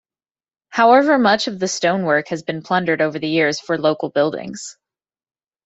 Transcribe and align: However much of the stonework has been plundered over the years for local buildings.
However 0.69 1.19
much 1.19 1.47
of 1.47 1.59
the 1.59 1.67
stonework 1.67 2.29
has 2.29 2.41
been 2.41 2.63
plundered 2.63 3.03
over 3.03 3.19
the 3.19 3.29
years 3.29 3.59
for 3.59 3.77
local 3.77 4.09
buildings. 4.09 4.75